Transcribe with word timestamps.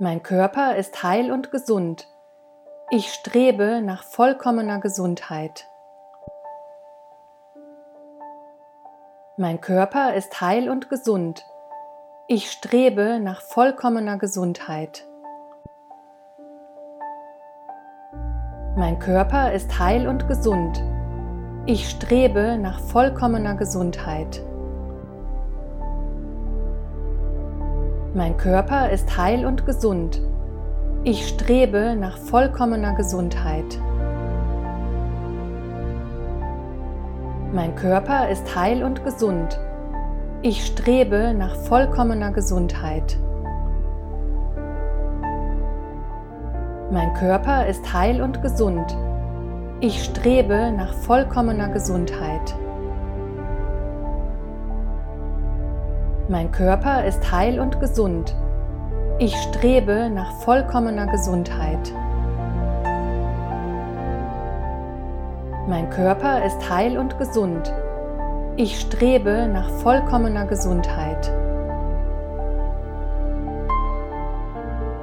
Mein 0.00 0.22
Körper 0.22 0.76
ist 0.76 1.02
heil 1.02 1.32
und 1.32 1.50
gesund. 1.50 2.06
Ich 2.88 3.12
strebe 3.12 3.82
nach 3.82 4.04
vollkommener 4.04 4.78
Gesundheit. 4.78 5.66
Mein 9.36 9.60
Körper 9.60 10.14
ist 10.14 10.40
heil 10.40 10.68
und 10.68 10.88
gesund. 10.88 11.44
Ich 12.28 12.48
strebe 12.52 13.18
nach 13.18 13.40
vollkommener 13.40 14.18
Gesundheit. 14.18 15.04
Mein 18.76 19.00
Körper 19.00 19.52
ist 19.52 19.80
heil 19.80 20.06
und 20.06 20.28
gesund. 20.28 20.80
Ich 21.66 21.90
strebe 21.90 22.56
nach 22.56 22.78
vollkommener 22.78 23.56
Gesundheit. 23.56 24.47
Mein 28.14 28.38
Körper 28.38 28.88
ist 28.88 29.18
heil 29.18 29.44
und 29.44 29.66
gesund. 29.66 30.22
Ich 31.04 31.28
strebe 31.28 31.94
nach 31.94 32.16
vollkommener 32.16 32.94
Gesundheit. 32.94 33.78
Mein 37.52 37.74
Körper 37.76 38.30
ist 38.30 38.56
heil 38.56 38.82
und 38.82 39.04
gesund. 39.04 39.60
Ich 40.40 40.64
strebe 40.64 41.34
nach 41.34 41.54
vollkommener 41.54 42.32
Gesundheit. 42.32 43.18
Mein 46.90 47.12
Körper 47.12 47.66
ist 47.66 47.92
heil 47.92 48.22
und 48.22 48.40
gesund. 48.40 48.96
Ich 49.80 50.02
strebe 50.02 50.72
nach 50.72 50.94
vollkommener 50.94 51.68
Gesundheit. 51.68 52.54
Mein 56.30 56.52
Körper 56.52 57.06
ist 57.06 57.32
heil 57.32 57.58
und 57.58 57.80
gesund. 57.80 58.36
Ich 59.18 59.34
strebe 59.34 60.10
nach 60.10 60.30
vollkommener 60.42 61.06
Gesundheit. 61.06 61.90
Mein 65.66 65.88
Körper 65.88 66.44
ist 66.44 66.68
heil 66.68 66.98
und 66.98 67.18
gesund. 67.18 67.72
Ich 68.56 68.78
strebe 68.78 69.48
nach 69.50 69.70
vollkommener 69.70 70.44
Gesundheit. 70.44 71.32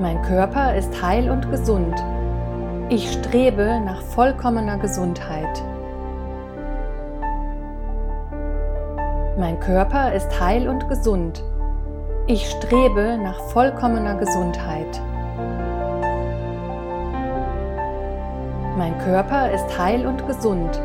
Mein 0.00 0.20
Körper 0.22 0.74
ist 0.74 1.00
heil 1.04 1.30
und 1.30 1.48
gesund. 1.52 2.04
Ich 2.88 3.12
strebe 3.12 3.80
nach 3.84 4.02
vollkommener 4.02 4.78
Gesundheit. 4.78 5.62
Mein 9.42 9.58
Körper 9.58 10.12
ist 10.12 10.40
heil 10.40 10.68
und 10.68 10.88
gesund. 10.88 11.42
Ich 12.28 12.48
strebe 12.48 13.18
nach 13.20 13.40
vollkommener 13.48 14.14
Gesundheit. 14.14 15.00
Mein 18.78 18.96
Körper 18.98 19.50
ist 19.50 19.76
heil 19.76 20.06
und 20.06 20.28
gesund. 20.28 20.80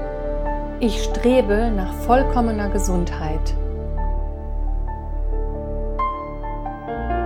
Ich 0.79 1.03
strebe 1.03 1.69
nach 1.69 1.93
vollkommener 2.07 2.69
Gesundheit. 2.69 3.53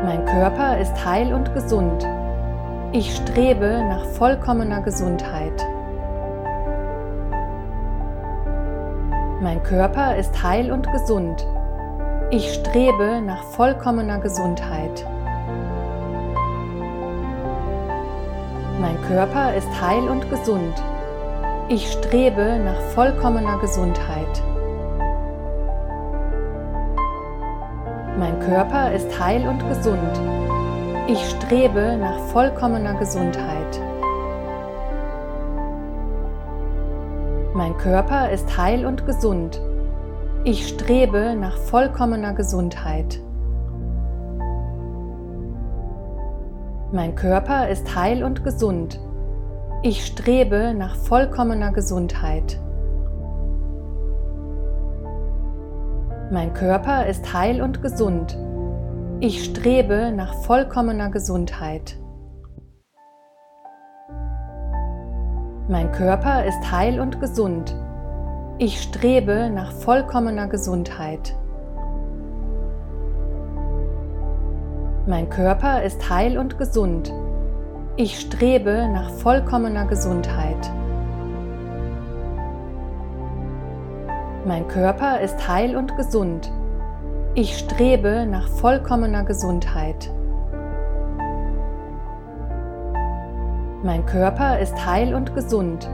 Mein 0.03 0.25
Körper 0.25 0.79
ist 0.79 1.05
heil 1.05 1.33
und 1.33 1.53
gesund. 1.53 2.05
Ich 2.91 3.15
strebe 3.15 3.85
nach 3.87 4.03
vollkommener 4.03 4.81
Gesundheit. 4.81 5.65
Mein 9.42 9.64
Körper 9.64 10.17
ist 10.17 10.44
heil 10.44 10.72
und 10.72 10.92
gesund. 10.92 11.47
Ich 12.30 12.53
strebe 12.53 13.22
nach 13.25 13.42
vollkommener 13.42 14.20
Gesundheit. 14.20 15.03
Mein 18.80 19.02
Körper 19.08 19.56
ist 19.56 19.81
heil 19.81 20.08
und 20.09 20.30
gesund. 20.30 20.83
Ich 21.70 21.92
strebe 21.92 22.60
nach 22.64 22.80
vollkommener 22.93 23.58
Gesundheit. 23.58 24.43
Mein 28.20 28.39
Körper 28.42 28.92
ist 28.92 29.20
heil 29.20 29.48
und 29.48 29.67
gesund. 29.67 30.21
Ich 31.08 31.30
strebe 31.32 31.98
nach 31.98 32.20
vollkommener 32.32 32.94
Gesundheit. 32.94 33.61
Mein 37.54 37.78
Körper 37.78 38.30
ist 38.30 38.58
heil 38.58 38.86
und 38.86 39.06
gesund. 39.06 39.62
Ich 40.45 40.70
strebe 40.70 41.36
nach 41.36 41.58
vollkommener 41.58 42.34
Gesundheit. 42.34 43.20
Mein 46.94 47.14
Körper 47.16 47.67
ist 47.67 47.94
heil 47.94 48.23
und 48.23 48.45
gesund. 48.45 49.02
Ich 49.84 50.06
strebe 50.06 50.73
nach 50.73 50.95
vollkommener 50.95 51.73
Gesundheit. 51.73 52.58
Mein 56.32 56.54
Körper 56.54 57.06
ist 57.06 57.33
heil 57.33 57.62
und 57.62 57.82
gesund. 57.82 58.38
Ich 59.20 59.44
strebe 59.44 60.14
nach 60.16 60.36
vollkommener 60.36 61.10
Gesundheit. 61.10 62.01
Mein 65.71 65.89
Körper 65.93 66.43
ist 66.43 66.70
heil 66.70 66.99
und 66.99 67.21
gesund. 67.21 67.73
Ich 68.58 68.82
strebe 68.82 69.49
nach 69.49 69.71
vollkommener 69.71 70.49
Gesundheit. 70.49 71.33
Mein 75.08 75.30
Körper 75.30 75.82
ist 75.83 76.09
heil 76.09 76.37
und 76.37 76.58
gesund. 76.58 77.14
Ich 77.95 78.20
strebe 78.20 78.89
nach 78.92 79.11
vollkommener 79.11 79.86
Gesundheit. 79.86 80.70
Mein 84.45 84.67
Körper 84.67 85.21
ist 85.21 85.48
heil 85.48 85.77
und 85.77 85.95
gesund. 85.95 86.52
Ich 87.33 87.58
strebe 87.58 88.26
nach 88.30 88.49
vollkommener 88.49 89.23
Gesundheit. 89.23 90.11
Mein 93.83 94.05
Körper 94.05 94.59
ist 94.59 94.86
heil 94.86 95.15
und 95.15 95.33
gesund. 95.33 95.89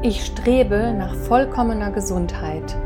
Ich 0.00 0.24
strebe 0.24 0.94
nach 0.96 1.12
vollkommener 1.12 1.90
Gesundheit. 1.90 2.76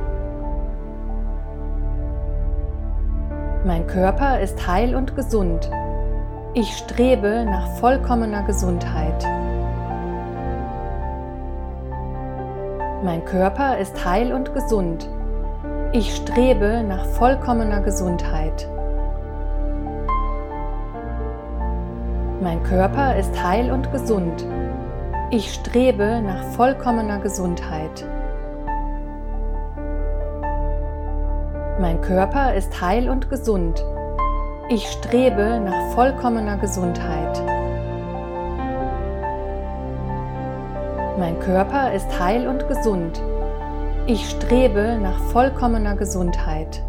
Mein 3.67 3.87
Körper 3.87 4.41
ist 4.41 4.67
heil 4.67 4.95
und 4.95 5.15
gesund. 5.15 5.71
Ich 6.55 6.75
strebe 6.75 7.45
nach 7.45 7.67
vollkommener 7.77 8.45
Gesundheit. 8.45 9.27
Mein 13.05 13.27
Körper 13.27 13.77
ist 13.77 14.07
heil 14.07 14.33
und 14.33 14.55
gesund. 14.55 15.07
Ich 15.93 16.17
strebe 16.17 16.83
nach 16.83 17.05
vollkommener 17.05 17.83
Gesundheit. 17.83 18.71
Mein 22.45 22.63
Körper 22.63 23.17
ist 23.17 23.43
heil 23.43 23.71
und 23.71 23.91
gesund. 23.91 24.45
Ich 25.31 25.55
strebe 25.55 26.21
nach 26.21 26.45
vollkommener 26.55 27.19
Gesundheit. 27.21 28.05
Mein 31.81 32.03
Körper 32.03 32.53
ist 32.53 32.79
heil 32.83 33.09
und 33.09 33.31
gesund. 33.31 33.83
Ich 34.69 34.87
strebe 34.89 35.59
nach 35.59 35.95
vollkommener 35.95 36.59
Gesundheit. 36.59 37.43
Mein 41.19 41.41
Körper 41.41 41.95
ist 41.95 42.21
heil 42.21 42.47
und 42.47 42.69
gesund. 42.69 43.23
Ich 44.07 44.29
strebe 44.29 44.99
nach 45.01 45.19
vollkommener 45.33 45.97
Gesundheit. 45.97 46.83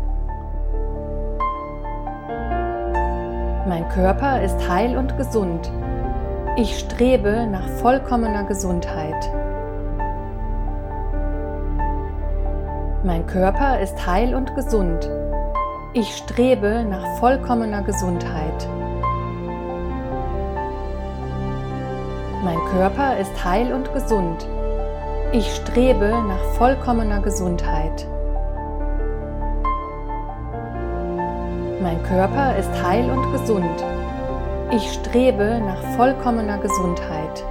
Körper 3.89 4.41
ist 4.41 4.69
heil 4.69 4.97
und 4.97 5.17
gesund. 5.17 5.71
Ich 6.57 6.79
strebe 6.79 7.47
nach 7.47 7.67
vollkommener 7.81 8.43
Gesundheit. 8.43 9.29
Mein 13.03 13.25
Körper 13.27 13.79
ist 13.79 14.05
heil 14.07 14.33
und 14.33 14.55
gesund. 14.55 15.09
Ich 15.93 16.15
strebe 16.15 16.83
nach 16.83 17.17
vollkommener 17.19 17.83
Gesundheit. 17.83 18.67
Mein 22.43 22.59
Körper 22.71 23.17
ist 23.17 23.45
heil 23.45 23.73
und 23.73 23.93
gesund. 23.93 24.47
Ich 25.31 25.53
strebe 25.55 26.09
nach 26.27 26.43
vollkommener 26.57 27.21
Gesundheit. 27.21 28.07
Mein 31.81 32.01
Körper 32.03 32.55
ist 32.57 32.71
heil 32.83 33.09
und 33.09 33.31
gesund. 33.33 33.83
Ich 34.71 34.93
strebe 34.93 35.61
nach 35.65 35.95
vollkommener 35.95 36.57
Gesundheit. 36.57 37.43